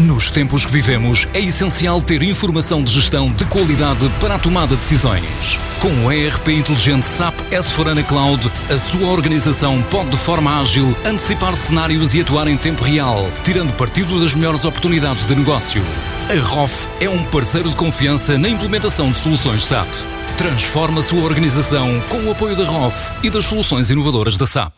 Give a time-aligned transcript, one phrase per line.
[0.00, 4.74] Nos tempos que vivemos, é essencial ter informação de gestão de qualidade para a tomada
[4.74, 5.58] de decisões.
[5.78, 11.54] Com o ERP inteligente SAP S4HANA Cloud, a sua organização pode de forma ágil antecipar
[11.54, 15.82] cenários e atuar em tempo real, tirando partido das melhores oportunidades de negócio.
[16.30, 19.88] A ROF é um parceiro de confiança na implementação de soluções SAP.
[20.38, 24.72] Transforma a sua organização com o apoio da ROF e das soluções inovadoras da SAP.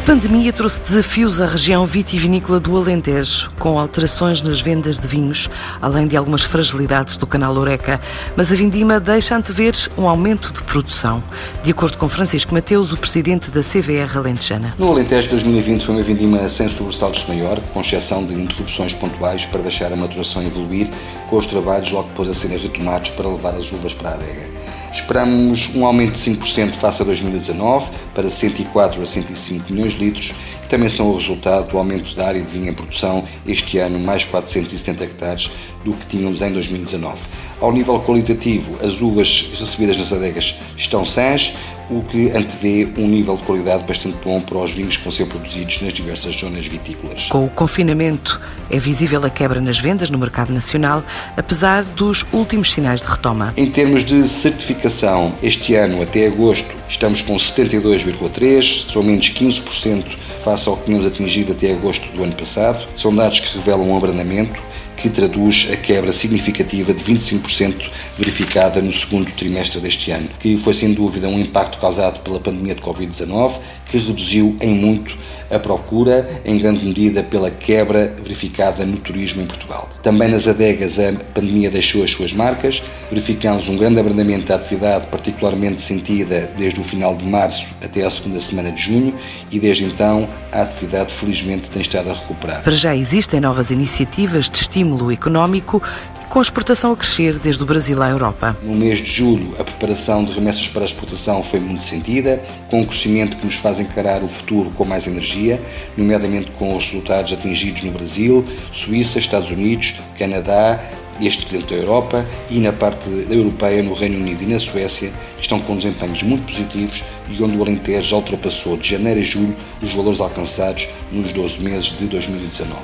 [0.00, 5.48] Pandemia trouxe desafios à região vitivinícola do Alentejo, com alterações nas vendas de vinhos,
[5.80, 7.98] além de algumas fragilidades do canal Oreca.
[8.36, 11.22] Mas a vindima deixa antever um aumento de produção.
[11.62, 14.74] De acordo com Francisco Mateus, o presidente da CVR Alentejana.
[14.78, 19.62] No Alentejo 2020 foi uma vindima sem sobressaltos maior, com exceção de interrupções pontuais para
[19.62, 20.90] deixar a maturação evoluir,
[21.30, 24.66] com os trabalhos logo depois a serem retomados para levar as uvas para a adega.
[24.96, 30.32] Esperamos um aumento de 5% face a 2019 para 104 a 105 milhões de litros,
[30.62, 33.98] que também são o resultado do aumento da área de vinho em produção este ano,
[33.98, 35.50] mais 470 hectares
[35.86, 37.16] do que tínhamos em 2019.
[37.60, 41.52] Ao nível qualitativo, as uvas recebidas nas adegas estão sãs,
[41.88, 45.26] o que antevê um nível de qualidade bastante bom para os vinhos que vão ser
[45.26, 47.26] produzidos nas diversas zonas vitícolas.
[47.28, 51.02] Com o confinamento, é visível a quebra nas vendas no mercado nacional,
[51.36, 53.54] apesar dos últimos sinais de retoma.
[53.56, 60.04] Em termos de certificação, este ano, até agosto, estamos com 72,3%, são menos 15%
[60.44, 62.84] face ao que tínhamos atingido até agosto do ano passado.
[62.96, 64.60] São dados que revelam um abrandamento
[64.96, 70.74] que traduz a quebra significativa de 25% verificada no segundo trimestre deste ano, que foi
[70.74, 75.16] sem dúvida um impacto causado pela pandemia de Covid-19, que reduziu em muito
[75.50, 79.88] a procura, em grande medida pela quebra verificada no turismo em Portugal.
[80.02, 85.06] Também nas adegas a pandemia deixou as suas marcas, verificamos um grande abrandamento da atividade,
[85.06, 89.14] particularmente sentida desde o final de março até a segunda semana de junho,
[89.50, 92.62] e desde então a atividade felizmente tem estado a recuperar.
[92.62, 95.82] Para já existem novas iniciativas de estímulo económico
[96.28, 98.56] com a exportação a crescer desde o Brasil à Europa.
[98.62, 102.84] No mês de julho, a preparação de remessas para exportação foi muito sentida, com um
[102.84, 105.60] crescimento que nos faz encarar o futuro com mais energia,
[105.96, 108.44] nomeadamente com os resultados atingidos no Brasil,
[108.74, 110.80] Suíça, Estados Unidos, Canadá,
[111.20, 115.10] este dentro da Europa e na parte europeia, no Reino Unido e na Suécia,
[115.40, 119.56] estão com desempenhos muito positivos e onde o Alentejo já ultrapassou de janeiro a julho
[119.82, 122.76] os valores alcançados nos 12 meses de 2019.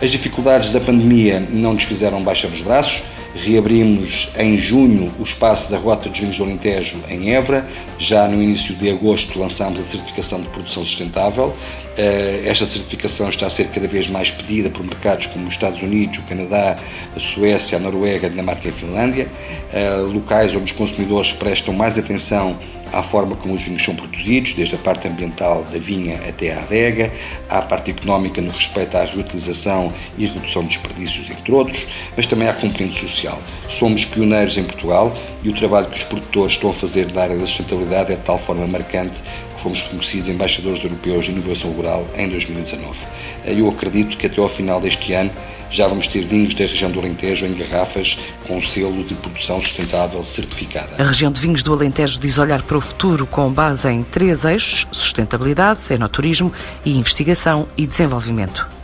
[0.00, 3.02] As dificuldades da pandemia não nos fizeram baixar os braços.
[3.34, 7.68] Reabrimos em junho o espaço da Rota dos Vinhos do Alentejo em Évora.
[7.98, 11.54] Já no início de agosto lançámos a certificação de produção sustentável.
[11.98, 15.82] Eh, esta certificação está a ser cada vez mais pedida por mercados como os Estados
[15.82, 16.76] Unidos, o Canadá,
[17.14, 19.26] a Suécia, a Noruega, a Dinamarca e a Finlândia,
[19.72, 22.56] eh, locais onde os consumidores prestam mais atenção
[22.92, 26.60] à forma como os vinhos são produzidos, desde a parte ambiental da vinha até à
[26.60, 27.12] adega,
[27.48, 32.48] à parte económica no respeito à reutilização e redução de desperdícios, entre outros, mas também
[32.48, 33.38] à componente social.
[33.78, 37.36] Somos pioneiros em Portugal e o trabalho que os produtores estão a fazer na área
[37.36, 39.14] da sustentabilidade é de tal forma marcante
[39.56, 42.96] que fomos reconhecidos embaixadores europeus de inovação rural em 2019.
[43.44, 45.30] Eu acredito que até ao final deste ano
[45.70, 50.24] já vamos ter vinhos da região do Alentejo em garrafas com selo de produção sustentável
[50.24, 50.96] certificada.
[50.98, 54.44] A região de vinhos do Alentejo diz olhar para o futuro com base em três
[54.44, 56.52] eixos: sustentabilidade, enoturismo
[56.84, 58.77] e investigação e desenvolvimento.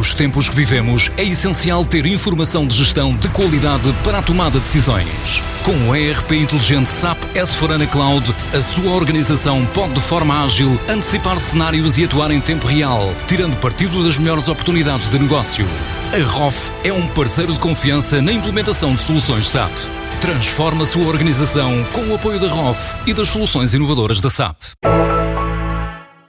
[0.00, 4.58] Nos tempos que vivemos, é essencial ter informação de gestão de qualidade para a tomada
[4.58, 5.42] de decisões.
[5.62, 11.38] Com o ERP inteligente SAP S4HANA Cloud, a sua organização pode de forma ágil antecipar
[11.38, 15.66] cenários e atuar em tempo real, tirando partido das melhores oportunidades de negócio.
[16.14, 19.70] A ROF é um parceiro de confiança na implementação de soluções SAP.
[20.22, 24.56] Transforma a sua organização com o apoio da ROF e das soluções inovadoras da SAP.